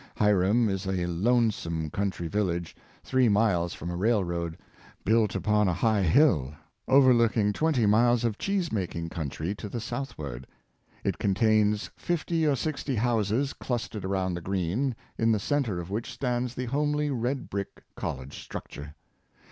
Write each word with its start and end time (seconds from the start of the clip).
Hiram 0.17 0.67
is 0.67 0.87
a 0.87 1.05
lonesome 1.05 1.91
country 1.91 2.27
village, 2.27 2.75
three 3.03 3.29
miles 3.29 3.75
from 3.75 3.91
a 3.91 3.95
railroad, 3.95 4.57
built 5.05 5.35
upon 5.35 5.67
a 5.67 5.75
high 5.75 6.01
hill, 6.01 6.55
overlook 6.87 7.37
ing 7.37 7.53
twenty 7.53 7.85
miles 7.85 8.23
of 8.23 8.39
cheese 8.39 8.71
making 8.71 9.09
country 9.09 9.53
to 9.53 9.69
the 9.69 9.79
south 9.79 10.17
ward. 10.17 10.47
It 11.03 11.19
contains 11.19 11.91
fifty 11.95 12.47
or 12.47 12.55
sixty 12.55 12.95
houses 12.95 13.53
clustered 13.53 14.03
around 14.03 14.33
the 14.33 14.41
green, 14.41 14.95
in 15.19 15.31
the 15.31 15.37
centre 15.39 15.79
of 15.79 15.91
which 15.91 16.11
stands 16.11 16.55
the 16.55 16.65
homely 16.65 17.11
red 17.11 17.47
brick 17.47 17.83
college 17.95 18.39
structure. 18.41 18.95